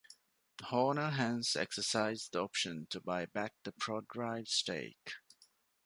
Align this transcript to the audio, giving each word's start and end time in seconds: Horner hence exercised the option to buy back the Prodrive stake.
Horner 0.63 1.11
hence 1.11 1.55
exercised 1.55 2.31
the 2.31 2.41
option 2.41 2.87
to 2.89 2.99
buy 2.99 3.27
back 3.27 3.53
the 3.63 3.71
Prodrive 3.71 4.47
stake. 4.47 5.13